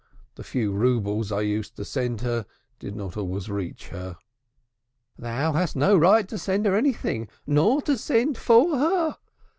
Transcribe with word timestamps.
The 0.33 0.43
few 0.43 0.71
roubles 0.73 1.31
I 1.31 1.41
used 1.41 1.75
to 1.75 1.85
send 1.85 2.21
her 2.21 2.47
did 2.79 2.95
not 2.95 3.15
always 3.15 3.51
reach 3.51 3.89
her." 3.89 4.17
"Thou 5.15 5.53
hadst 5.53 5.75
no 5.75 5.95
right 5.95 6.27
to 6.27 6.39
send 6.39 6.65
her 6.65 6.75
anything, 6.75 7.27
nor 7.45 7.83
to 7.83 7.99
send 7.99 8.35
for 8.35 8.79
her. 8.79 9.17